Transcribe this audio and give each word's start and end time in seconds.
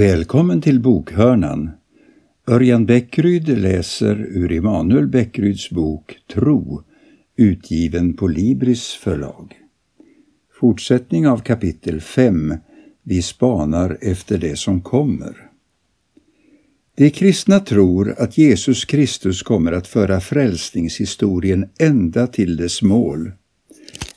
Välkommen 0.00 0.60
till 0.60 0.80
bokhörnan. 0.80 1.70
Örjan 2.46 2.86
Bäckryd 2.86 3.58
läser 3.58 4.16
ur 4.16 4.52
Emanuel 4.52 5.06
Bäckryds 5.06 5.70
bok 5.70 6.16
Tro, 6.34 6.82
utgiven 7.36 8.16
på 8.16 8.28
Libris 8.28 8.86
förlag. 8.92 9.54
Fortsättning 10.60 11.28
av 11.28 11.38
kapitel 11.38 12.00
5. 12.00 12.54
Vi 13.02 13.22
spanar 13.22 13.98
efter 14.00 14.38
det 14.38 14.58
som 14.58 14.80
kommer. 14.82 15.36
De 16.96 17.10
kristna 17.10 17.60
tror 17.60 18.14
att 18.18 18.38
Jesus 18.38 18.84
Kristus 18.84 19.42
kommer 19.42 19.72
att 19.72 19.86
föra 19.86 20.20
frälsningshistorien 20.20 21.68
ända 21.78 22.26
till 22.26 22.56
dess 22.56 22.82
mål. 22.82 23.32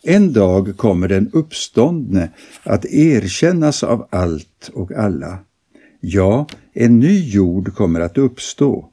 En 0.03 0.33
dag 0.33 0.77
kommer 0.77 1.07
den 1.07 1.29
uppståndne 1.33 2.29
att 2.63 2.85
erkännas 2.85 3.83
av 3.83 4.07
allt 4.11 4.71
och 4.73 4.91
alla. 4.91 5.39
Ja, 6.05 6.47
en 6.73 6.99
ny 6.99 7.29
jord 7.29 7.73
kommer 7.73 7.99
att 7.99 8.17
uppstå. 8.17 8.89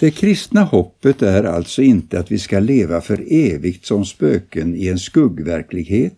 Det 0.00 0.10
kristna 0.10 0.64
hoppet 0.64 1.22
är 1.22 1.44
alltså 1.44 1.82
inte 1.82 2.20
att 2.20 2.32
vi 2.32 2.38
ska 2.38 2.58
leva 2.58 3.00
för 3.00 3.24
evigt 3.30 3.86
som 3.86 4.04
spöken 4.04 4.74
i 4.74 4.88
en 4.88 4.98
skuggverklighet, 4.98 6.16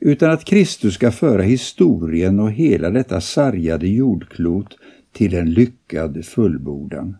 utan 0.00 0.30
att 0.30 0.44
Kristus 0.44 0.94
ska 0.94 1.12
föra 1.12 1.42
historien 1.42 2.40
och 2.40 2.52
hela 2.52 2.90
detta 2.90 3.20
sargade 3.20 3.88
jordklot 3.88 4.76
till 5.12 5.34
en 5.34 5.50
lyckad 5.50 6.24
fullbordan. 6.24 7.16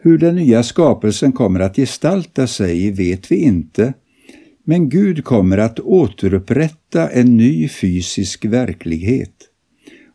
Hur 0.00 0.18
den 0.18 0.34
nya 0.36 0.62
skapelsen 0.62 1.32
kommer 1.32 1.60
att 1.60 1.76
gestalta 1.76 2.46
sig 2.46 2.90
vet 2.90 3.30
vi 3.30 3.36
inte, 3.36 3.92
men 4.64 4.88
Gud 4.88 5.24
kommer 5.24 5.58
att 5.58 5.80
återupprätta 5.80 7.08
en 7.08 7.36
ny 7.36 7.68
fysisk 7.68 8.44
verklighet 8.44 9.47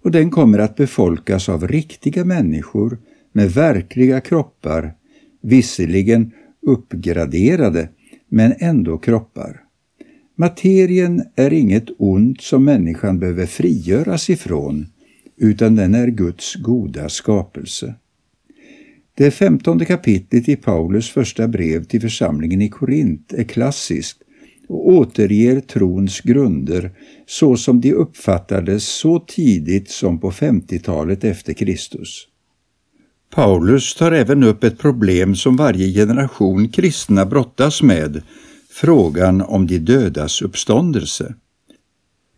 och 0.03 0.11
den 0.11 0.31
kommer 0.31 0.59
att 0.59 0.75
befolkas 0.75 1.49
av 1.49 1.67
riktiga 1.67 2.25
människor 2.25 2.97
med 3.31 3.51
verkliga 3.51 4.21
kroppar, 4.21 4.93
visserligen 5.41 6.31
uppgraderade, 6.61 7.89
men 8.29 8.53
ändå 8.59 8.97
kroppar. 8.97 9.59
Materien 10.35 11.23
är 11.35 11.53
inget 11.53 11.85
ont 11.97 12.41
som 12.41 12.65
människan 12.65 13.19
behöver 13.19 13.45
frigöras 13.45 14.29
ifrån, 14.29 14.85
utan 15.37 15.75
den 15.75 15.95
är 15.95 16.07
Guds 16.07 16.55
goda 16.55 17.09
skapelse. 17.09 17.95
Det 19.15 19.31
femtonde 19.31 19.85
kapitlet 19.85 20.49
i 20.49 20.55
Paulus 20.55 21.09
första 21.09 21.47
brev 21.47 21.83
till 21.83 22.01
församlingen 22.01 22.61
i 22.61 22.69
Korint 22.69 23.33
är 23.33 23.43
klassiskt 23.43 24.22
och 24.67 24.87
återger 24.87 25.59
trons 25.59 26.21
grunder 26.21 26.91
så 27.27 27.57
som 27.57 27.81
de 27.81 27.93
uppfattades 27.93 28.83
så 28.83 29.19
tidigt 29.19 29.89
som 29.89 30.19
på 30.19 30.31
50-talet 30.31 31.23
efter 31.23 31.53
Kristus. 31.53 32.27
Paulus 33.35 33.95
tar 33.95 34.11
även 34.11 34.43
upp 34.43 34.63
ett 34.63 34.79
problem 34.79 35.35
som 35.35 35.55
varje 35.55 35.93
generation 35.93 36.69
kristna 36.69 37.25
brottas 37.25 37.81
med, 37.81 38.21
frågan 38.69 39.41
om 39.41 39.67
de 39.67 39.79
dödas 39.79 40.41
uppståndelse. 40.41 41.35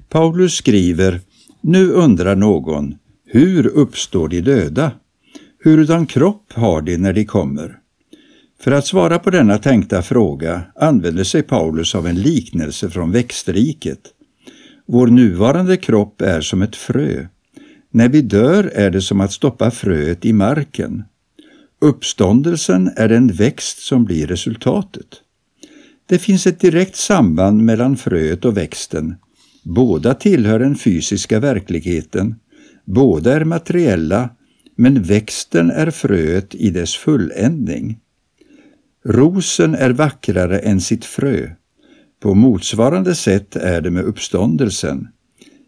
Paulus 0.10 0.54
skriver, 0.54 1.22
nu 1.62 1.92
undrar 1.92 2.36
någon, 2.36 2.96
hur 3.26 3.68
uppstår 3.68 4.28
de 4.28 4.42
döda? 4.42 4.92
Hurdan 5.64 6.06
kropp 6.06 6.54
har 6.54 6.82
de 6.82 6.98
när 6.98 7.14
de 7.14 7.26
kommer? 7.26 7.80
För 8.66 8.72
att 8.72 8.88
svara 8.88 9.20
på 9.20 9.30
denna 9.30 9.58
tänkta 9.58 10.02
fråga 10.02 10.62
använder 10.76 11.24
sig 11.24 11.44
Paulus 11.44 11.96
av 11.96 12.08
en 12.08 12.22
liknelse 12.22 12.90
från 12.90 13.12
växtriket. 13.12 14.00
Vår 14.88 15.08
nuvarande 15.08 15.78
kropp 15.78 16.22
är 16.22 16.42
som 16.42 16.62
ett 16.62 16.76
frö. 16.76 17.28
När 17.92 18.10
vi 18.10 18.22
dör 18.22 18.72
är 18.74 18.90
det 18.90 19.02
som 19.02 19.22
att 19.22 19.32
stoppa 19.32 19.72
fröet 19.72 20.26
i 20.26 20.34
marken. 20.34 21.04
Uppståndelsen 21.82 22.92
är 22.96 23.10
den 23.10 23.28
växt 23.28 23.80
som 23.80 24.06
blir 24.06 24.28
resultatet. 24.28 25.08
Det 26.06 26.20
finns 26.20 26.48
ett 26.48 26.60
direkt 26.60 26.96
samband 26.96 27.64
mellan 27.64 27.98
fröet 27.98 28.46
och 28.46 28.58
växten. 28.58 29.16
Båda 29.64 30.14
tillhör 30.14 30.60
den 30.60 30.76
fysiska 30.76 31.40
verkligheten. 31.40 32.36
Båda 32.86 33.34
är 33.34 33.44
materiella, 33.44 34.30
men 34.76 35.04
växten 35.04 35.72
är 35.72 35.92
fröet 35.92 36.56
i 36.56 36.70
dess 36.70 36.96
fulländning. 36.96 38.00
Rosen 39.08 39.76
är 39.76 39.90
vackrare 39.90 40.60
än 40.60 40.82
sitt 40.82 41.06
frö. 41.06 41.50
På 42.20 42.34
motsvarande 42.34 43.16
sätt 43.16 43.56
är 43.56 43.82
det 43.82 43.92
med 43.92 44.04
uppståndelsen. 44.04 45.08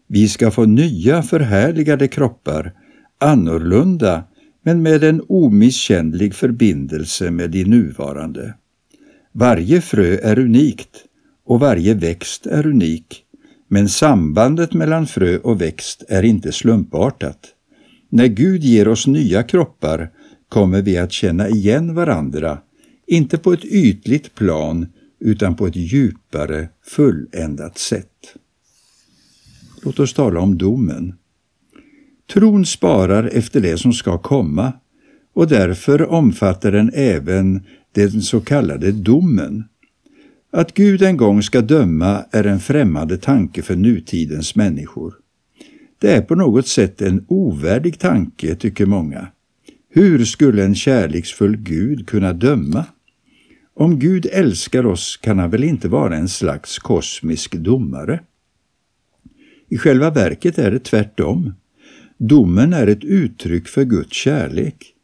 Vi 0.06 0.28
ska 0.28 0.50
få 0.50 0.64
nya 0.64 1.22
förhärligade 1.22 2.08
kroppar, 2.08 2.72
annorlunda 3.18 4.24
men 4.62 4.82
med 4.82 5.04
en 5.04 5.22
omisskännlig 5.28 6.34
förbindelse 6.34 7.30
med 7.30 7.50
de 7.50 7.64
nuvarande. 7.64 8.54
Varje 9.32 9.80
frö 9.80 10.18
är 10.22 10.38
unikt 10.38 11.04
och 11.46 11.60
varje 11.60 11.94
växt 11.94 12.46
är 12.46 12.66
unik, 12.66 13.22
men 13.68 13.88
sambandet 13.88 14.72
mellan 14.72 15.06
frö 15.06 15.38
och 15.38 15.60
växt 15.60 16.04
är 16.08 16.22
inte 16.22 16.52
slumpartat. 16.52 17.38
När 18.10 18.26
Gud 18.26 18.64
ger 18.64 18.88
oss 18.88 19.06
nya 19.06 19.42
kroppar 19.42 20.10
kommer 20.48 20.82
vi 20.82 20.98
att 20.98 21.12
känna 21.12 21.48
igen 21.48 21.94
varandra 21.94 22.58
inte 23.08 23.38
på 23.38 23.52
ett 23.52 23.64
ytligt 23.64 24.34
plan 24.34 24.86
utan 25.20 25.56
på 25.56 25.66
ett 25.66 25.76
djupare, 25.76 26.68
fulländat 26.86 27.78
sätt. 27.78 28.34
Låt 29.82 30.00
oss 30.00 30.14
tala 30.14 30.40
om 30.40 30.58
domen. 30.58 31.14
Tron 32.32 32.66
sparar 32.66 33.30
efter 33.32 33.60
det 33.60 33.78
som 33.78 33.92
ska 33.92 34.18
komma 34.18 34.72
och 35.34 35.48
därför 35.48 36.10
omfattar 36.10 36.72
den 36.72 36.90
även 36.94 37.62
den 37.92 38.22
så 38.22 38.40
kallade 38.40 38.92
domen. 38.92 39.64
Att 40.52 40.74
Gud 40.74 41.02
en 41.02 41.16
gång 41.16 41.42
ska 41.42 41.60
döma 41.60 42.24
är 42.30 42.44
en 42.44 42.60
främmande 42.60 43.16
tanke 43.16 43.62
för 43.62 43.76
nutidens 43.76 44.54
människor. 44.54 45.14
Det 45.98 46.12
är 46.12 46.22
på 46.22 46.34
något 46.34 46.66
sätt 46.66 47.02
en 47.02 47.24
ovärdig 47.28 47.98
tanke, 47.98 48.54
tycker 48.54 48.86
många. 48.86 49.28
Hur 49.90 50.24
skulle 50.24 50.64
en 50.64 50.74
kärleksfull 50.74 51.56
Gud 51.56 52.08
kunna 52.08 52.32
döma? 52.32 52.84
Om 53.78 53.98
Gud 53.98 54.26
älskar 54.32 54.86
oss 54.86 55.16
kan 55.16 55.38
han 55.38 55.50
väl 55.50 55.64
inte 55.64 55.88
vara 55.88 56.16
en 56.16 56.28
slags 56.28 56.78
kosmisk 56.78 57.54
domare? 57.54 58.20
I 59.68 59.78
själva 59.78 60.10
verket 60.10 60.58
är 60.58 60.70
det 60.70 60.78
tvärtom. 60.78 61.54
Domen 62.16 62.72
är 62.72 62.86
ett 62.86 63.04
uttryck 63.04 63.68
för 63.68 63.84
Guds 63.84 64.12
kärlek. 64.12 64.94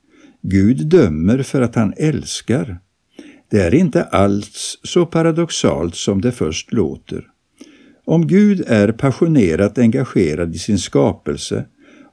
Gud 0.42 0.86
dömer 0.86 1.42
för 1.42 1.62
att 1.62 1.74
han 1.74 1.94
älskar. 1.96 2.78
Det 3.50 3.60
är 3.60 3.74
inte 3.74 4.02
alls 4.02 4.78
så 4.82 5.06
paradoxalt 5.06 5.94
som 5.94 6.20
det 6.20 6.32
först 6.32 6.72
låter. 6.72 7.26
Om 8.04 8.26
Gud 8.26 8.64
är 8.66 8.92
passionerat 8.92 9.78
engagerad 9.78 10.54
i 10.54 10.58
sin 10.58 10.78
skapelse 10.78 11.64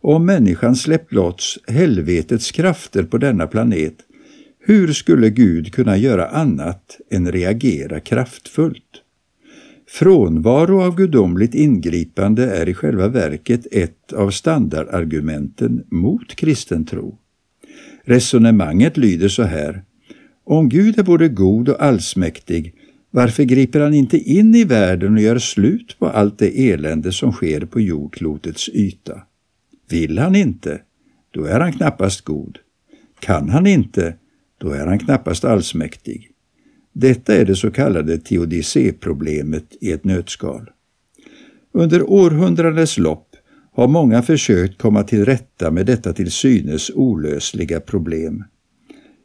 och 0.02 0.16
om 0.16 0.26
människan 0.26 0.76
släppt 0.76 1.14
loss 1.14 1.60
helvetets 1.68 2.52
krafter 2.52 3.04
på 3.04 3.18
denna 3.18 3.48
planet 3.48 3.96
hur 4.64 4.94
skulle 4.94 5.30
Gud 5.30 5.74
kunna 5.74 5.98
göra 5.98 6.28
annat 6.28 6.98
än 7.12 7.32
reagera 7.32 8.00
kraftfullt? 8.00 9.02
Frånvaro 9.88 10.82
av 10.82 10.96
gudomligt 10.96 11.56
ingripande 11.56 12.46
är 12.46 12.70
i 12.70 12.74
själva 12.74 13.08
verket 13.08 13.68
ett 13.72 14.14
av 14.14 14.30
standardargumenten 14.30 15.84
mot 15.90 16.36
kristen 16.36 16.86
tro. 16.86 17.18
Resonemanget 18.04 18.98
lyder 18.98 19.28
så 19.28 19.44
här. 19.44 19.84
Om 20.44 20.70
Gud 20.70 21.00
är 21.00 21.04
både 21.04 21.28
god 21.28 21.70
och 21.70 21.84
allsmäktig, 21.84 22.76
varför 23.12 23.44
griper 23.44 23.80
han 23.80 23.94
inte 23.94 24.18
in 24.18 24.56
i 24.56 24.64
världen 24.64 25.14
och 25.14 25.22
gör 25.22 25.40
slut 25.40 25.96
på 26.00 26.08
allt 26.08 26.40
det 26.40 26.72
elände 26.72 27.12
som 27.12 27.32
sker 27.32 27.66
på 27.66 27.82
jordklotets 27.82 28.70
yta? 28.70 29.22
Vill 29.90 30.18
han 30.18 30.36
inte, 30.36 30.82
då 31.32 31.44
är 31.44 31.60
han 31.60 31.74
knappast 31.74 32.22
god. 32.22 32.58
Kan 33.20 33.50
han 33.50 33.68
inte, 33.68 34.16
då 34.62 34.72
är 34.72 34.88
han 34.88 35.00
knappast 35.00 35.46
allsmäktig. 35.46 36.32
Detta 36.94 37.36
är 37.36 37.46
det 37.46 37.56
så 37.56 37.72
kallade 37.72 38.18
teodicéproblemet 38.18 39.66
i 39.82 39.92
ett 39.92 40.04
nötskal. 40.04 40.70
Under 41.74 42.10
århundradens 42.10 42.98
lopp 42.98 43.36
har 43.74 43.88
många 43.88 44.22
försökt 44.22 44.78
komma 44.78 45.04
till 45.04 45.26
rätta 45.26 45.72
med 45.72 45.86
detta 45.86 46.14
till 46.14 46.32
synes 46.32 46.92
olösliga 46.96 47.80
problem. 47.80 48.44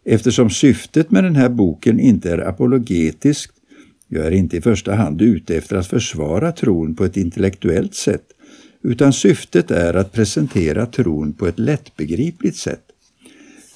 Eftersom 0.04 0.50
syftet 0.50 1.10
med 1.10 1.24
den 1.24 1.36
här 1.36 1.48
boken 1.48 2.00
inte 2.00 2.30
är 2.30 2.38
apologetiskt, 2.38 3.52
jag 4.08 4.26
är 4.26 4.30
inte 4.30 4.56
i 4.56 4.60
första 4.60 4.94
hand 4.94 5.22
ute 5.22 5.56
efter 5.56 5.76
att 5.76 5.86
försvara 5.86 6.52
tron 6.52 6.96
på 6.96 7.04
ett 7.04 7.16
intellektuellt 7.16 7.94
sätt, 7.94 8.24
utan 8.82 9.12
syftet 9.12 9.70
är 9.70 9.94
att 9.94 10.12
presentera 10.12 10.86
tron 10.86 11.32
på 11.32 11.46
ett 11.46 11.58
lättbegripligt 11.58 12.56
sätt, 12.56 12.82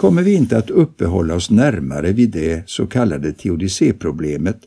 kommer 0.00 0.22
vi 0.22 0.34
inte 0.34 0.58
att 0.58 0.70
uppehålla 0.70 1.34
oss 1.34 1.50
närmare 1.50 2.12
vid 2.12 2.30
det 2.30 2.62
så 2.66 2.86
kallade 2.86 3.32
teodicéproblemet 3.32 4.60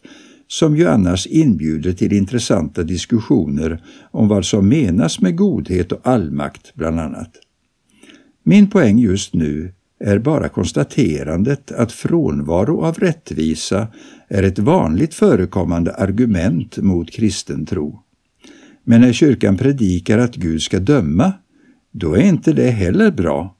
som 0.48 0.78
ju 0.78 0.88
annars 0.88 1.28
inbjuder 1.28 1.94
till 1.94 2.14
intressanta 2.14 2.84
diskussioner 2.84 3.84
om 4.12 4.28
vad 4.28 4.46
som 4.46 4.70
menas 4.70 5.22
med 5.22 5.36
godhet 5.38 5.92
och 5.92 6.00
allmakt 6.04 6.74
bland 6.76 7.00
annat. 7.00 7.32
Min 8.44 8.70
poäng 8.70 9.00
just 9.00 9.34
nu 9.34 9.74
är 10.00 10.20
bara 10.20 10.50
konstaterandet 10.50 11.72
att 11.72 11.92
frånvaro 11.92 12.82
av 12.82 12.96
rättvisa 12.96 13.88
är 14.28 14.44
ett 14.44 14.60
vanligt 14.60 15.14
förekommande 15.14 15.94
argument 15.94 16.78
mot 16.78 17.12
kristen 17.12 17.66
tro. 17.66 18.00
Men 18.84 19.02
när 19.02 19.14
kyrkan 19.14 19.58
predikar 19.58 20.18
att 20.18 20.36
Gud 20.36 20.62
ska 20.62 20.80
döma, 20.80 21.34
då 21.92 22.14
är 22.14 22.22
inte 22.22 22.54
det 22.54 22.72
heller 22.72 23.12
bra. 23.12 23.56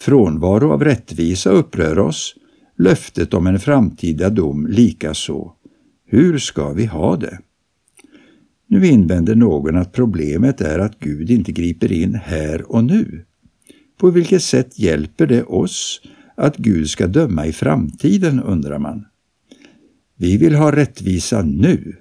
Frånvaro 0.00 0.72
av 0.72 0.84
rättvisa 0.84 1.50
upprör 1.50 1.98
oss, 1.98 2.34
löftet 2.78 3.34
om 3.34 3.46
en 3.46 3.58
framtida 3.58 4.30
dom 4.30 4.66
likaså. 4.66 5.52
Hur 6.06 6.38
ska 6.38 6.72
vi 6.72 6.86
ha 6.86 7.16
det? 7.16 7.38
Nu 8.68 8.86
invänder 8.86 9.34
någon 9.34 9.76
att 9.76 9.92
problemet 9.92 10.60
är 10.60 10.78
att 10.78 10.98
Gud 10.98 11.30
inte 11.30 11.52
griper 11.52 11.92
in 11.92 12.14
här 12.14 12.72
och 12.72 12.84
nu. 12.84 13.24
På 13.98 14.10
vilket 14.10 14.42
sätt 14.42 14.78
hjälper 14.78 15.26
det 15.26 15.42
oss 15.42 16.00
att 16.36 16.56
Gud 16.56 16.90
ska 16.90 17.06
döma 17.06 17.46
i 17.46 17.52
framtiden, 17.52 18.42
undrar 18.42 18.78
man. 18.78 19.04
Vi 20.16 20.36
vill 20.36 20.54
ha 20.54 20.76
rättvisa 20.76 21.42
nu. 21.42 21.96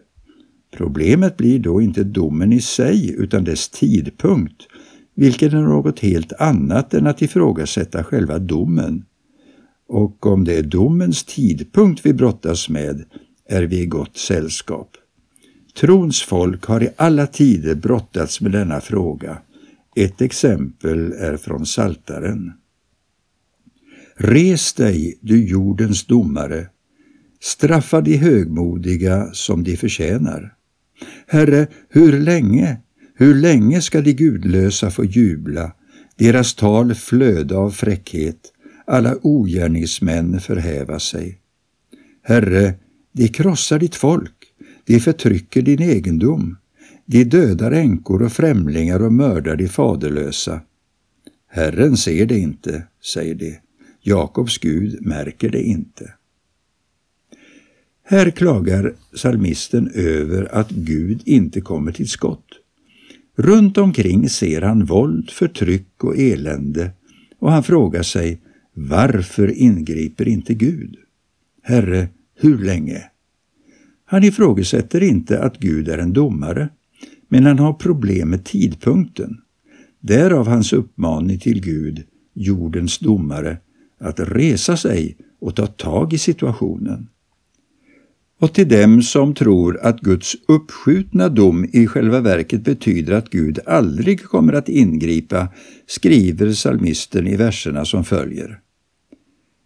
Problemet 0.77 1.37
blir 1.37 1.59
då 1.59 1.81
inte 1.81 2.03
domen 2.03 2.53
i 2.53 2.61
sig 2.61 3.15
utan 3.17 3.43
dess 3.43 3.69
tidpunkt, 3.69 4.67
vilket 5.15 5.53
är 5.53 5.61
något 5.61 5.99
helt 5.99 6.33
annat 6.33 6.93
än 6.93 7.07
att 7.07 7.21
ifrågasätta 7.21 8.03
själva 8.03 8.39
domen. 8.39 9.05
Och 9.87 10.25
om 10.25 10.43
det 10.43 10.57
är 10.57 10.63
domens 10.63 11.23
tidpunkt 11.23 12.05
vi 12.05 12.13
brottas 12.13 12.69
med 12.69 13.03
är 13.49 13.63
vi 13.63 13.79
i 13.79 13.85
gott 13.85 14.17
sällskap. 14.17 14.89
Trons 15.79 16.21
folk 16.21 16.65
har 16.65 16.83
i 16.83 16.89
alla 16.95 17.27
tider 17.27 17.75
brottats 17.75 18.41
med 18.41 18.51
denna 18.51 18.81
fråga. 18.81 19.37
Ett 19.95 20.21
exempel 20.21 21.11
är 21.11 21.37
från 21.37 21.65
Saltaren. 21.65 22.53
Res 24.17 24.73
dig, 24.73 25.19
du 25.21 25.47
jordens 25.47 26.05
domare, 26.05 26.67
straffa 27.41 28.01
de 28.01 28.17
högmodiga 28.17 29.29
som 29.33 29.63
de 29.63 29.77
förtjänar. 29.77 30.53
Herre, 31.27 31.67
hur 31.89 32.19
länge, 32.19 32.77
hur 33.17 33.35
länge 33.35 33.81
ska 33.81 34.01
de 34.01 34.13
gudlösa 34.13 34.91
få 34.91 35.05
jubla, 35.05 35.71
deras 36.15 36.55
tal 36.55 36.93
flöda 36.95 37.57
av 37.57 37.71
fräckhet, 37.71 38.53
alla 38.87 39.15
ogärningsmän 39.21 40.39
förhäva 40.39 40.99
sig? 40.99 41.39
Herre, 42.21 42.73
de 43.11 43.27
krossar 43.27 43.79
ditt 43.79 43.95
folk, 43.95 44.53
de 44.85 44.99
förtrycker 44.99 45.61
din 45.61 45.81
egendom, 45.81 46.57
de 47.05 47.23
dödar 47.23 47.71
änkor 47.71 48.21
och 48.21 48.31
främlingar 48.31 49.01
och 49.01 49.13
mördar 49.13 49.55
de 49.55 49.67
faderlösa. 49.67 50.61
Herren 51.47 51.97
ser 51.97 52.25
det 52.25 52.39
inte, 52.39 52.83
säger 53.03 53.35
de. 53.35 53.59
Jakobs 54.01 54.57
Gud 54.57 55.05
märker 55.05 55.49
det 55.49 55.61
inte. 55.63 56.13
Här 58.03 58.29
klagar 58.29 58.93
salmisten 59.13 59.91
över 59.93 60.55
att 60.55 60.69
Gud 60.69 61.21
inte 61.25 61.61
kommer 61.61 61.91
till 61.91 62.09
skott. 62.09 62.45
Runt 63.35 63.77
omkring 63.77 64.29
ser 64.29 64.61
han 64.61 64.85
våld, 64.85 65.29
förtryck 65.29 66.03
och 66.03 66.17
elände 66.17 66.91
och 67.39 67.51
han 67.51 67.63
frågar 67.63 68.03
sig 68.03 68.41
varför 68.73 69.51
ingriper 69.51 70.27
inte 70.27 70.53
Gud? 70.53 70.95
Herre, 71.63 72.07
hur 72.35 72.57
länge? 72.57 73.03
Han 74.05 74.23
ifrågasätter 74.23 75.03
inte 75.03 75.43
att 75.43 75.59
Gud 75.59 75.89
är 75.89 75.97
en 75.97 76.13
domare, 76.13 76.69
men 77.27 77.45
han 77.45 77.59
har 77.59 77.73
problem 77.73 78.29
med 78.29 78.45
tidpunkten. 78.45 79.37
Därav 79.99 80.47
hans 80.47 80.73
uppmaning 80.73 81.39
till 81.39 81.61
Gud, 81.61 82.03
jordens 82.33 82.99
domare, 82.99 83.57
att 83.99 84.19
resa 84.19 84.77
sig 84.77 85.17
och 85.39 85.55
ta 85.55 85.67
tag 85.67 86.13
i 86.13 86.17
situationen. 86.17 87.07
Och 88.39 88.53
till 88.53 88.67
dem 88.67 89.01
som 89.01 89.33
tror 89.33 89.79
att 89.81 90.01
Guds 90.01 90.35
uppskjutna 90.47 91.29
dom 91.29 91.69
i 91.73 91.87
själva 91.87 92.19
verket 92.19 92.61
betyder 92.61 93.13
att 93.13 93.29
Gud 93.29 93.59
aldrig 93.65 94.23
kommer 94.23 94.53
att 94.53 94.69
ingripa 94.69 95.47
skriver 95.87 96.51
salmisten 96.51 97.27
i 97.27 97.35
verserna 97.35 97.85
som 97.85 98.03
följer. 98.03 98.59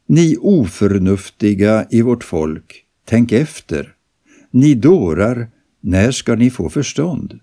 Ni 0.07 0.37
oförnuftiga 0.39 1.85
i 1.89 2.01
vårt 2.01 2.23
folk, 2.23 2.83
tänk 3.05 3.31
efter. 3.31 3.93
Ni 4.51 4.75
dårar, 4.75 5.47
när 5.81 6.11
ska 6.11 6.35
ni 6.35 6.49
få 6.49 6.69
förstånd? 6.69 7.39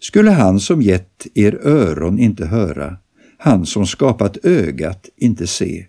Skulle 0.00 0.30
han 0.30 0.60
som 0.60 0.82
gett 0.82 1.26
er 1.34 1.66
öron 1.66 2.18
inte 2.18 2.46
höra, 2.46 2.96
han 3.38 3.66
som 3.66 3.86
skapat 3.86 4.44
ögat 4.44 5.08
inte 5.16 5.46
se? 5.46 5.86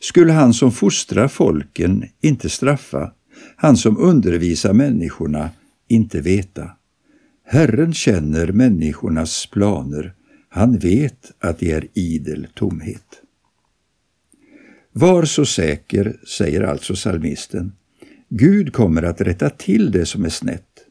Skulle 0.00 0.32
han 0.32 0.54
som 0.54 0.72
fostrar 0.72 1.28
folken 1.28 2.04
inte 2.20 2.48
straffa, 2.48 3.12
han 3.62 3.76
som 3.76 3.98
undervisar 3.98 4.72
människorna 4.72 5.50
inte 5.88 6.20
veta? 6.20 6.70
Herren 7.44 7.94
känner 7.94 8.52
människornas 8.52 9.46
planer, 9.46 10.14
han 10.48 10.78
vet 10.78 11.32
att 11.38 11.58
de 11.58 11.72
är 11.72 11.88
idel 11.94 12.46
tomhet. 12.54 13.22
Var 14.92 15.24
så 15.24 15.44
säker, 15.44 16.16
säger 16.38 16.60
alltså 16.60 16.96
salmisten, 16.96 17.72
Gud 18.28 18.72
kommer 18.72 19.02
att 19.02 19.20
rätta 19.20 19.50
till 19.50 19.90
det 19.90 20.06
som 20.06 20.24
är 20.24 20.28
snett. 20.28 20.86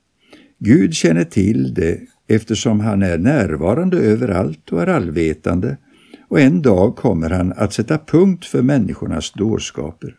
Gud 0.59 0.93
känner 0.93 1.23
till 1.23 1.73
det 1.73 1.99
eftersom 2.27 2.79
han 2.79 3.03
är 3.03 3.17
närvarande 3.17 3.97
överallt 3.97 4.71
och 4.71 4.81
är 4.81 4.87
allvetande 4.87 5.77
och 6.27 6.39
en 6.39 6.61
dag 6.61 6.95
kommer 6.95 7.29
han 7.29 7.53
att 7.53 7.73
sätta 7.73 7.97
punkt 7.97 8.45
för 8.45 8.61
människornas 8.61 9.31
dårskaper. 9.31 10.15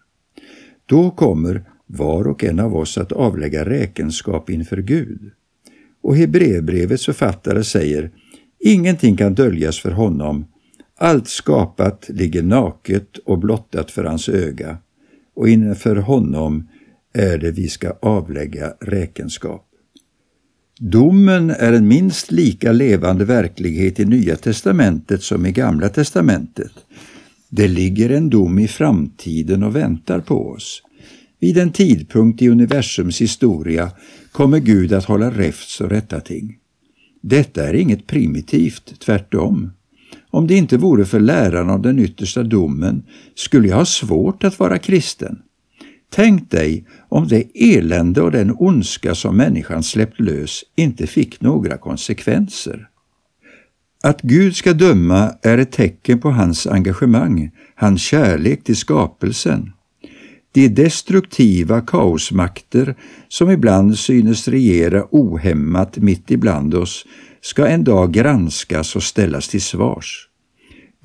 Då 0.87 1.11
kommer 1.11 1.65
var 1.93 2.27
och 2.27 2.45
en 2.45 2.61
av 2.61 2.77
oss 2.77 2.99
att 2.99 3.13
avlägga 3.13 3.65
räkenskap 3.65 4.51
inför 4.51 4.77
Gud. 4.77 5.31
Och 6.03 6.17
Hebreerbrevets 6.17 7.05
författare 7.05 7.65
säger 7.65 8.11
Ingenting 8.59 9.17
kan 9.17 9.35
döljas 9.35 9.81
för 9.81 9.91
honom. 9.91 10.45
Allt 10.99 11.29
skapat 11.29 12.09
ligger 12.09 12.43
naket 12.43 13.19
och 13.19 13.39
blottat 13.39 13.91
för 13.91 14.05
hans 14.05 14.29
öga 14.29 14.79
och 15.37 15.49
inför 15.49 15.97
honom 15.97 16.69
är 17.13 17.39
det 17.39 17.51
vi 17.51 17.69
ska 17.69 17.91
avlägga 18.03 18.73
räkenskap. 18.81 19.67
Domen 20.81 21.51
är 21.51 21.73
en 21.73 21.89
minst 21.89 22.33
lika 22.33 22.73
levande 22.73 23.25
verklighet 23.25 24.01
i 24.01 24.05
Nya 24.05 24.37
testamentet 24.37 25.23
som 25.23 25.47
i 25.47 25.53
Gamla 25.53 25.89
testamentet. 25.89 26.73
Det 27.49 27.69
ligger 27.69 28.11
en 28.11 28.31
dom 28.31 28.59
i 28.59 28.69
framtiden 28.69 29.63
och 29.63 29.77
väntar 29.77 30.21
på 30.21 30.51
oss. 30.51 30.83
Vid 31.41 31.59
en 31.59 31.73
tidpunkt 31.73 32.43
i 32.43 32.49
universums 32.49 33.21
historia 33.21 33.91
kommer 34.33 34.59
Gud 34.59 34.93
att 34.93 35.05
hålla 35.05 35.31
räfst 35.31 35.81
och 35.81 35.91
rätta 35.91 36.21
ting. 36.21 36.57
Detta 37.21 37.69
är 37.69 37.75
inget 37.75 38.07
primitivt, 38.07 39.01
tvärtom. 39.01 39.71
Om 40.31 40.47
det 40.47 40.55
inte 40.55 40.77
vore 40.77 41.05
för 41.05 41.21
läran 41.21 41.71
av 41.71 41.83
den 41.83 41.99
yttersta 41.99 42.43
domen 42.43 43.03
skulle 43.35 43.69
jag 43.69 43.77
ha 43.77 43.85
svårt 43.85 44.45
att 44.45 44.59
vara 44.59 44.79
kristen. 44.79 45.39
Tänk 46.11 46.51
dig 46.51 46.87
om 47.09 47.29
det 47.29 47.45
elände 47.55 48.23
och 48.23 48.31
den 48.31 48.55
ondska 48.59 49.15
som 49.15 49.37
människan 49.37 49.83
släppt 49.83 50.21
lös 50.21 50.65
inte 50.77 51.07
fick 51.07 51.41
några 51.41 51.77
konsekvenser. 51.77 52.89
Att 54.03 54.23
Gud 54.23 54.57
ska 54.57 54.73
döma 54.73 55.35
är 55.43 55.59
ett 55.59 55.73
tecken 55.73 56.19
på 56.19 56.31
hans 56.31 56.67
engagemang, 56.67 57.51
hans 57.75 58.03
kärlek 58.03 58.65
till 58.65 58.77
skapelsen. 58.77 59.73
De 60.53 60.69
destruktiva 60.69 61.81
kaosmakter 61.81 62.95
som 63.29 63.51
ibland 63.51 63.99
synes 63.99 64.49
regera 64.49 65.07
ohämmat 65.11 65.97
mitt 65.97 66.31
ibland 66.31 66.75
oss 66.75 67.07
ska 67.41 67.67
en 67.67 67.85
dag 67.85 68.13
granskas 68.13 68.97
och 68.97 69.03
ställas 69.03 69.49
till 69.49 69.63
svars. 69.63 70.29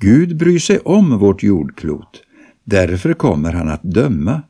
Gud 0.00 0.36
bryr 0.36 0.58
sig 0.58 0.78
om 0.78 1.18
vårt 1.18 1.42
jordklot, 1.42 2.22
därför 2.64 3.12
kommer 3.12 3.52
han 3.52 3.68
att 3.68 3.82
döma. 3.82 4.42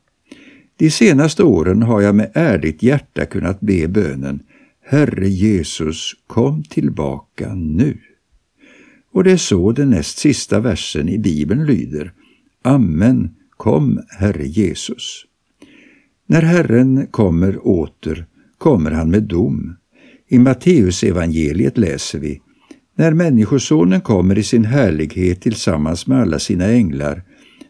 De 0.78 0.90
senaste 0.90 1.42
åren 1.42 1.82
har 1.82 2.00
jag 2.00 2.14
med 2.14 2.30
ärligt 2.34 2.82
hjärta 2.82 3.26
kunnat 3.26 3.60
be 3.60 3.88
bönen 3.88 4.40
Herre 4.88 5.28
Jesus, 5.28 6.12
kom 6.26 6.62
tillbaka 6.62 7.54
nu. 7.54 7.98
Och 9.12 9.24
det 9.24 9.32
är 9.32 9.36
så 9.36 9.72
den 9.72 9.90
näst 9.90 10.18
sista 10.18 10.60
versen 10.60 11.08
i 11.08 11.18
Bibeln 11.18 11.66
lyder. 11.66 12.12
Amen, 12.62 13.34
kom 13.56 14.00
Herre 14.08 14.46
Jesus. 14.46 15.24
När 16.26 16.42
Herren 16.42 17.06
kommer 17.06 17.66
åter 17.66 18.26
kommer 18.58 18.90
han 18.90 19.10
med 19.10 19.22
dom. 19.22 19.76
I 20.28 20.38
Matteusevangeliet 20.38 21.78
läser 21.78 22.18
vi 22.18 22.40
När 22.94 23.12
Människosonen 23.12 24.00
kommer 24.00 24.38
i 24.38 24.42
sin 24.42 24.64
härlighet 24.64 25.40
tillsammans 25.40 26.06
med 26.06 26.20
alla 26.20 26.38
sina 26.38 26.66
änglar, 26.66 27.22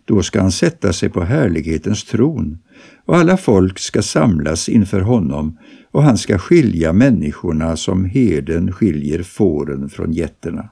då 0.04 0.22
ska 0.22 0.40
han 0.40 0.52
sätta 0.52 0.92
sig 0.92 1.08
på 1.08 1.24
härlighetens 1.24 2.04
tron 2.04 2.58
och 3.04 3.16
alla 3.16 3.36
folk 3.36 3.78
ska 3.78 4.02
samlas 4.02 4.68
inför 4.68 5.00
honom 5.00 5.58
och 5.90 6.02
han 6.02 6.18
ska 6.18 6.38
skilja 6.38 6.92
människorna 6.92 7.76
som 7.76 8.04
herden 8.04 8.72
skiljer 8.72 9.22
fåren 9.22 9.88
från 9.88 10.12
getterna. 10.12 10.68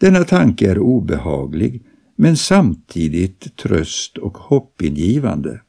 Denna 0.00 0.24
tanke 0.24 0.70
är 0.70 0.78
obehaglig 0.78 1.82
men 2.22 2.36
samtidigt 2.36 3.56
tröst 3.56 4.18
och 4.18 4.38
hoppingivande. 4.38 5.60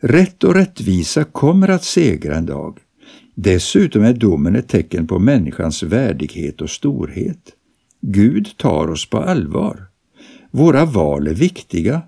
Rätt 0.00 0.44
och 0.44 0.54
rättvisa 0.54 1.24
kommer 1.24 1.68
att 1.68 1.84
segra 1.84 2.36
en 2.36 2.46
dag. 2.46 2.78
Dessutom 3.34 4.02
är 4.02 4.12
domen 4.12 4.56
ett 4.56 4.68
tecken 4.68 5.06
på 5.06 5.18
människans 5.18 5.82
värdighet 5.82 6.60
och 6.60 6.70
storhet. 6.70 7.52
Gud 8.00 8.56
tar 8.56 8.90
oss 8.90 9.10
på 9.10 9.18
allvar. 9.18 9.86
Våra 10.50 10.84
val 10.84 11.26
är 11.26 11.34
viktiga 11.34 12.02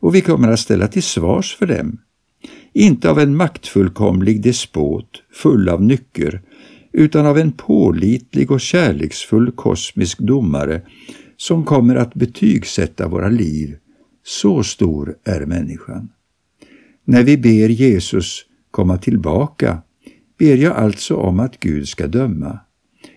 och 0.00 0.14
vi 0.14 0.20
kommer 0.20 0.48
att 0.48 0.60
ställa 0.60 0.88
till 0.88 1.02
svars 1.02 1.56
för 1.56 1.66
dem. 1.66 1.98
Inte 2.72 3.10
av 3.10 3.18
en 3.18 3.36
maktfullkomlig 3.36 4.42
despot 4.42 5.22
full 5.32 5.68
av 5.68 5.82
nycker 5.82 6.42
utan 6.92 7.26
av 7.26 7.38
en 7.38 7.52
pålitlig 7.52 8.50
och 8.50 8.60
kärleksfull 8.60 9.52
kosmisk 9.52 10.18
domare 10.18 10.82
som 11.36 11.64
kommer 11.64 11.96
att 11.96 12.14
betygsätta 12.14 13.08
våra 13.08 13.28
liv. 13.28 13.76
Så 14.24 14.62
stor 14.62 15.16
är 15.24 15.46
människan. 15.46 16.08
När 17.04 17.22
vi 17.22 17.38
ber 17.38 17.68
Jesus 17.68 18.46
komma 18.70 18.98
tillbaka 18.98 19.82
ber 20.38 20.56
jag 20.56 20.76
alltså 20.76 21.16
om 21.16 21.40
att 21.40 21.60
Gud 21.60 21.88
ska 21.88 22.06
döma. 22.06 22.58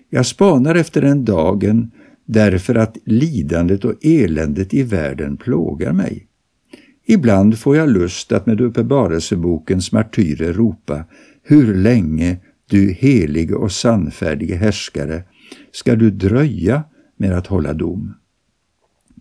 Jag 0.10 0.26
spanar 0.26 0.76
efter 0.76 1.02
den 1.02 1.26
dagen 1.26 1.92
därför 2.26 2.76
att 2.76 2.98
lidandet 3.06 3.86
och 3.86 4.06
eländet 4.06 4.74
i 4.74 4.84
världen 4.84 5.38
plågar 5.38 5.94
mig. 5.94 6.28
Ibland 7.08 7.60
får 7.60 7.76
jag 7.76 7.90
lust 7.90 8.32
att 8.32 8.46
med 8.46 8.62
Uppenbarelsebokens 8.62 9.92
martyrer 9.92 10.54
ropa 10.54 11.04
Hur 11.44 11.76
länge, 11.76 12.38
du 12.70 12.92
helige 12.92 13.56
och 13.56 13.72
sannfärdige 13.72 14.56
härskare, 14.56 15.24
ska 15.72 15.96
du 15.96 16.12
dröja 16.12 16.84
med 17.18 17.38
att 17.38 17.48
hålla 17.48 17.74
dom? 17.74 18.14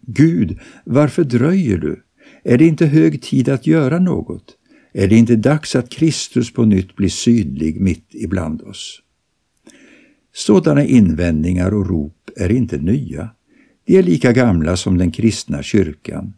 Gud, 0.07 0.59
varför 0.85 1.25
dröjer 1.25 1.79
du? 1.79 2.03
Är 2.45 2.59
det 2.59 2.67
inte 2.67 2.87
hög 2.87 3.23
tid 3.23 3.49
att 3.49 3.67
göra 3.67 3.99
något? 3.99 4.57
Är 4.93 5.09
det 5.09 5.17
inte 5.17 5.37
dags 5.37 5.77
att 5.77 5.91
Kristus 5.91 6.53
på 6.53 6.65
nytt 6.65 6.97
blir 6.97 7.09
synlig 7.09 7.81
mitt 7.81 8.09
ibland 8.11 8.63
oss? 8.63 9.01
Sådana 10.35 10.85
invändningar 10.85 11.75
och 11.75 11.89
rop 11.89 12.31
är 12.37 12.53
inte 12.53 12.79
nya. 12.79 13.31
De 13.87 13.99
är 13.99 14.03
lika 14.03 14.33
gamla 14.33 14.77
som 14.77 14.99
den 14.99 15.11
kristna 15.11 15.63
kyrkan. 15.63 16.33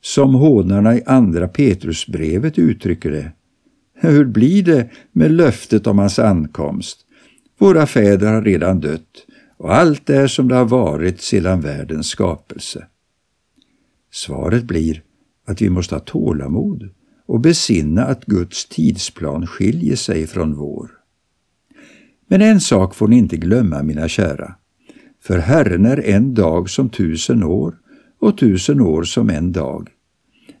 Som 0.00 0.34
hånarna 0.34 0.96
i 0.96 1.02
andra 1.06 1.48
Petrusbrevet 1.48 2.58
uttrycker 2.58 3.10
det. 3.10 3.32
Hur 3.94 4.24
blir 4.24 4.62
det 4.62 4.90
med 5.12 5.30
löftet 5.30 5.86
om 5.86 5.98
hans 5.98 6.18
ankomst? 6.18 7.06
Våra 7.58 7.86
fäder 7.86 8.32
har 8.32 8.42
redan 8.42 8.80
dött 8.80 9.26
och 9.60 9.74
allt 9.74 10.10
är 10.10 10.26
som 10.26 10.48
det 10.48 10.54
har 10.54 10.64
varit 10.64 11.20
sedan 11.20 11.60
världens 11.60 12.06
skapelse. 12.06 12.86
Svaret 14.12 14.64
blir 14.64 15.02
att 15.46 15.62
vi 15.62 15.70
måste 15.70 15.94
ha 15.94 16.00
tålamod 16.00 16.90
och 17.26 17.40
besinna 17.40 18.04
att 18.04 18.24
Guds 18.24 18.68
tidsplan 18.68 19.46
skiljer 19.46 19.96
sig 19.96 20.26
från 20.26 20.54
vår. 20.54 20.90
Men 22.28 22.42
en 22.42 22.60
sak 22.60 22.94
får 22.94 23.08
ni 23.08 23.18
inte 23.18 23.36
glömma, 23.36 23.82
mina 23.82 24.08
kära. 24.08 24.54
För 25.22 25.38
Herren 25.38 25.86
är 25.86 26.06
en 26.06 26.34
dag 26.34 26.70
som 26.70 26.90
tusen 26.90 27.44
år 27.44 27.78
och 28.20 28.38
tusen 28.38 28.80
år 28.80 29.02
som 29.02 29.30
en 29.30 29.52
dag. 29.52 29.88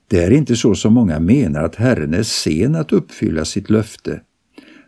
Det 0.08 0.24
är 0.24 0.30
inte 0.30 0.56
så 0.56 0.74
som 0.74 0.94
många 0.94 1.20
menar 1.20 1.62
att 1.62 1.76
Herren 1.76 2.14
är 2.14 2.22
sen 2.22 2.74
att 2.74 2.92
uppfylla 2.92 3.44
sitt 3.44 3.70
löfte. 3.70 4.20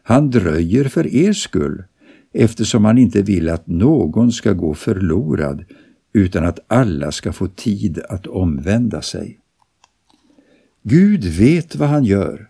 Han 0.03 0.31
dröjer 0.31 0.85
för 0.85 1.15
er 1.15 1.33
skull, 1.33 1.85
eftersom 2.33 2.85
han 2.85 2.99
inte 2.99 3.23
vill 3.23 3.49
att 3.49 3.67
någon 3.67 4.33
ska 4.33 4.53
gå 4.53 4.75
förlorad, 4.75 5.65
utan 6.13 6.45
att 6.45 6.59
alla 6.67 7.13
ska 7.13 7.33
få 7.33 7.47
tid 7.47 8.01
att 8.09 8.27
omvända 8.27 9.03
sig. 9.03 9.39
Gud 10.83 11.25
vet 11.25 11.77
vad 11.77 11.89
han 11.89 12.05
gör. 12.05 12.49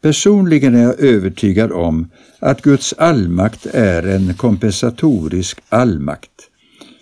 Personligen 0.00 0.74
är 0.74 0.82
jag 0.82 1.00
övertygad 1.00 1.72
om 1.72 2.10
att 2.38 2.62
Guds 2.62 2.92
allmakt 2.92 3.66
är 3.66 4.02
en 4.06 4.34
kompensatorisk 4.34 5.60
allmakt. 5.68 6.30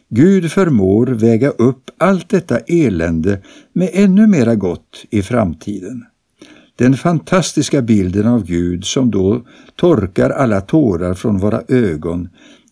Gud 0.08 0.52
förmår 0.52 1.06
väga 1.06 1.48
upp 1.48 1.90
allt 1.98 2.28
detta 2.28 2.58
elände 2.58 3.38
med 3.72 3.90
ännu 3.92 4.26
mera 4.26 4.54
gott 4.54 5.04
i 5.10 5.22
framtiden. 5.22 6.04
Den 6.76 6.96
fantastiska 6.96 7.82
bilden 7.82 8.26
av 8.26 8.44
Gud 8.44 8.84
som 8.84 9.10
då 9.10 9.44
torkar 9.76 10.30
alla 10.30 10.60
tårar 10.60 11.14
från 11.14 11.38
våra 11.38 11.62
ögon 11.68 12.28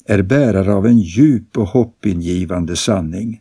är 0.06 0.22
bärare 0.22 0.74
av 0.74 0.86
en 0.86 0.98
djup 0.98 1.58
och 1.58 1.68
hoppingivande 1.68 2.76
sanning. 2.76 3.40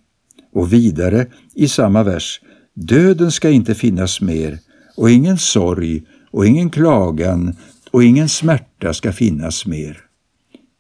Och 0.54 0.74
vidare 0.74 1.28
i 1.56 1.68
samma 1.68 2.04
vers, 2.04 2.42
döden 2.74 3.32
ska 3.32 3.50
inte 3.50 3.76
finnas 3.76 4.22
mer 4.22 4.60
och 4.98 5.12
ingen 5.12 5.38
sorg 5.38 6.04
och 6.32 6.46
ingen 6.46 6.70
klagan 6.70 7.56
och 7.92 8.04
ingen 8.04 8.30
smärta 8.30 8.94
ska 8.94 9.14
finnas 9.14 9.66
mer. 9.66 9.98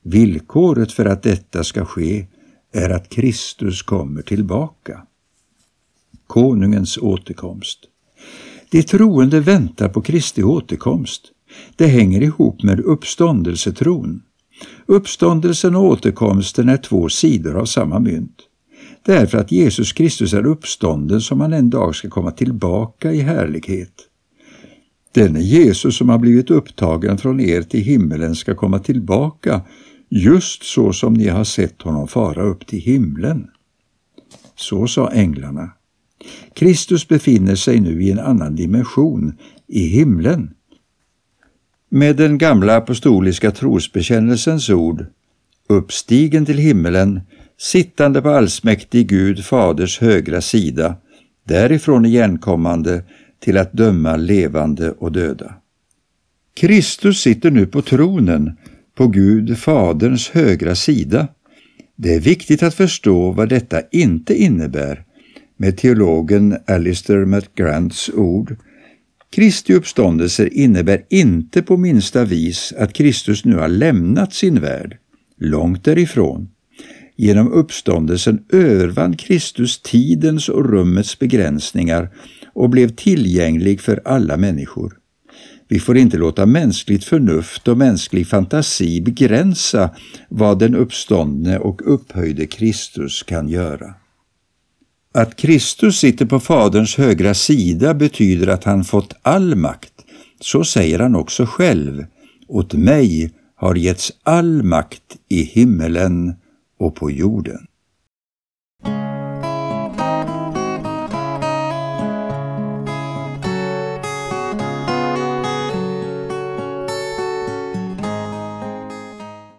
Villkoret 0.03 0.91
för 0.91 1.05
att 1.05 1.23
detta 1.23 1.63
ska 1.63 1.85
ske 1.85 2.27
är 2.71 2.89
att 2.89 3.09
Kristus 3.09 3.81
kommer 3.81 4.21
tillbaka. 4.21 5.01
Konungens 6.27 6.97
återkomst. 6.97 7.79
De 8.71 8.83
troende 8.83 9.39
väntar 9.39 9.89
på 9.89 10.01
Kristi 10.01 10.43
återkomst. 10.43 11.21
Det 11.75 11.87
hänger 11.87 12.21
ihop 12.21 12.63
med 12.63 12.79
uppståndelsetron. 12.79 14.21
Uppståndelsen 14.85 15.75
och 15.75 15.83
återkomsten 15.83 16.69
är 16.69 16.77
två 16.77 17.09
sidor 17.09 17.57
av 17.57 17.65
samma 17.65 17.99
mynt. 17.99 18.37
Det 19.05 19.13
är 19.13 19.25
för 19.25 19.37
att 19.37 19.51
Jesus 19.51 19.93
Kristus 19.93 20.33
är 20.33 20.45
uppstånden 20.45 21.21
som 21.21 21.41
han 21.41 21.53
en 21.53 21.69
dag 21.69 21.95
ska 21.95 22.09
komma 22.09 22.31
tillbaka 22.31 23.11
i 23.11 23.19
härlighet. 23.19 23.93
Denne 25.13 25.41
Jesus 25.41 25.97
som 25.97 26.09
har 26.09 26.17
blivit 26.17 26.51
upptagen 26.51 27.17
från 27.17 27.39
er 27.39 27.61
till 27.61 27.83
himmelen 27.83 28.35
ska 28.35 28.55
komma 28.55 28.79
tillbaka 28.79 29.61
just 30.09 30.63
så 30.63 30.93
som 30.93 31.13
ni 31.13 31.27
har 31.27 31.43
sett 31.43 31.81
honom 31.81 32.07
fara 32.07 32.43
upp 32.43 32.67
till 32.67 32.79
himlen. 32.79 33.47
Så 34.55 34.87
sa 34.87 35.11
änglarna. 35.11 35.69
Kristus 36.53 37.07
befinner 37.07 37.55
sig 37.55 37.79
nu 37.79 38.03
i 38.03 38.11
en 38.11 38.19
annan 38.19 38.55
dimension, 38.55 39.33
i 39.67 39.87
himlen. 39.87 40.49
Med 41.89 42.15
den 42.15 42.37
gamla 42.37 42.75
apostoliska 42.75 43.51
trosbekännelsens 43.51 44.69
ord, 44.69 45.05
uppstigen 45.69 46.45
till 46.45 46.57
himmelen, 46.57 47.21
sittande 47.57 48.21
på 48.21 48.29
allsmäktig 48.29 49.07
Gud 49.07 49.45
faders 49.45 49.99
högra 49.99 50.41
sida, 50.41 50.95
därifrån 51.43 52.05
igenkommande 52.05 53.03
till 53.39 53.57
att 53.57 53.73
döma 53.73 54.15
levande 54.15 54.91
och 54.91 55.11
döda. 55.11 55.53
Kristus 56.53 57.21
sitter 57.21 57.51
nu 57.51 57.65
på 57.65 57.81
tronen 57.81 58.57
på 58.95 59.07
Gud 59.07 59.57
Faderns 59.57 60.29
högra 60.29 60.75
sida. 60.75 61.27
Det 61.95 62.15
är 62.15 62.19
viktigt 62.19 62.63
att 62.63 62.73
förstå 62.73 63.31
vad 63.31 63.49
detta 63.49 63.81
inte 63.91 64.43
innebär 64.43 65.05
med 65.61 65.77
teologen 65.77 66.57
Alistair 66.67 67.25
McGrants 67.25 68.09
ord. 68.09 68.55
Kristi 69.31 69.73
uppståndelse 69.73 70.47
innebär 70.47 71.05
inte 71.09 71.61
på 71.61 71.77
minsta 71.77 72.25
vis 72.25 72.73
att 72.77 72.93
Kristus 72.93 73.45
nu 73.45 73.55
har 73.55 73.67
lämnat 73.67 74.33
sin 74.33 74.61
värld. 74.61 74.97
Långt 75.37 75.83
därifrån. 75.83 76.49
Genom 77.15 77.51
uppståndelsen 77.51 78.43
övervann 78.49 79.17
Kristus 79.17 79.81
tidens 79.81 80.49
och 80.49 80.69
rummets 80.69 81.19
begränsningar 81.19 82.09
och 82.53 82.69
blev 82.69 82.89
tillgänglig 82.89 83.81
för 83.81 84.01
alla 84.05 84.37
människor. 84.37 84.97
Vi 85.67 85.79
får 85.79 85.97
inte 85.97 86.17
låta 86.17 86.45
mänskligt 86.45 87.03
förnuft 87.03 87.67
och 87.67 87.77
mänsklig 87.77 88.27
fantasi 88.27 89.01
begränsa 89.01 89.89
vad 90.29 90.59
den 90.59 90.75
uppståndne 90.75 91.57
och 91.57 91.93
upphöjde 91.93 92.47
Kristus 92.47 93.23
kan 93.23 93.49
göra. 93.49 93.93
Att 95.13 95.35
Kristus 95.35 95.99
sitter 95.99 96.25
på 96.25 96.39
Faderns 96.39 96.97
högra 96.97 97.33
sida 97.33 97.93
betyder 97.93 98.47
att 98.47 98.63
han 98.63 98.83
fått 98.83 99.13
all 99.21 99.55
makt. 99.55 99.93
Så 100.39 100.63
säger 100.63 100.99
han 100.99 101.15
också 101.15 101.45
själv. 101.45 102.05
Åt 102.47 102.73
mig 102.73 103.31
har 103.55 103.75
getts 103.75 104.11
all 104.23 104.63
makt 104.63 105.17
i 105.29 105.43
himmelen 105.43 106.33
och 106.79 106.95
på 106.95 107.11
jorden. 107.11 107.67